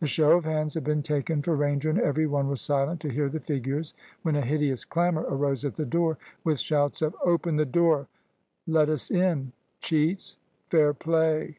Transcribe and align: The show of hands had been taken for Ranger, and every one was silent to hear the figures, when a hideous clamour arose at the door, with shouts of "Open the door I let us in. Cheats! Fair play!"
The 0.00 0.06
show 0.08 0.32
of 0.36 0.46
hands 0.46 0.74
had 0.74 0.82
been 0.82 1.00
taken 1.04 1.42
for 1.42 1.54
Ranger, 1.54 1.90
and 1.90 1.98
every 2.00 2.26
one 2.26 2.48
was 2.48 2.60
silent 2.60 2.98
to 3.02 3.08
hear 3.08 3.28
the 3.28 3.38
figures, 3.38 3.94
when 4.22 4.34
a 4.34 4.40
hideous 4.40 4.84
clamour 4.84 5.24
arose 5.28 5.64
at 5.64 5.76
the 5.76 5.84
door, 5.86 6.18
with 6.42 6.58
shouts 6.58 7.02
of 7.02 7.14
"Open 7.24 7.54
the 7.54 7.64
door 7.64 8.08
I 8.66 8.70
let 8.72 8.88
us 8.88 9.12
in. 9.12 9.52
Cheats! 9.80 10.38
Fair 10.70 10.92
play!" 10.92 11.58